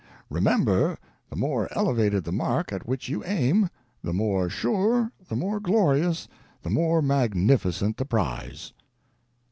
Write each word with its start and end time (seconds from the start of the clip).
Remember, 0.31 0.97
the 1.29 1.35
more 1.35 1.67
elevated 1.77 2.23
the 2.23 2.31
mark 2.31 2.73
at 2.73 2.87
which 2.87 3.07
you 3.07 3.23
aim, 3.23 3.69
the 4.03 4.13
more 4.13 4.49
sure, 4.49 5.11
the 5.29 5.35
more 5.35 5.59
glorious, 5.59 6.27
the 6.63 6.71
more 6.71 7.03
magnificent 7.03 7.97
the 7.97 8.05
prize." 8.05 8.73